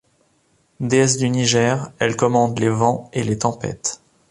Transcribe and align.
Déesse 0.79 1.17
du 1.17 1.29
Niger, 1.29 1.91
elle 1.99 2.15
commande 2.15 2.57
les 2.57 2.69
vents 2.69 3.11
et 3.13 3.21
les 3.23 3.37
tempêtes. 3.37 4.01